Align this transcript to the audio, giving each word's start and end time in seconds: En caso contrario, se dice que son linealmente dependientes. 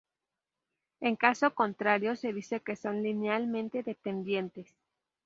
En 0.99 1.15
caso 1.15 1.53
contrario, 1.53 2.15
se 2.15 2.33
dice 2.33 2.59
que 2.59 2.75
son 2.75 3.03
linealmente 3.03 3.83
dependientes. 3.83 4.73